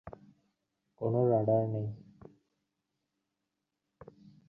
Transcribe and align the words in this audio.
কোনো 1.01 1.19
রাডার 1.31 1.63
নেই। 1.73 1.87